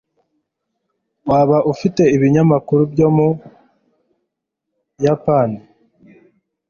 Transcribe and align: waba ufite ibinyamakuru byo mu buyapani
waba 1.29 1.57
ufite 1.71 2.03
ibinyamakuru 2.15 2.81
byo 2.93 3.07
mu 3.15 3.27
buyapani 4.95 5.59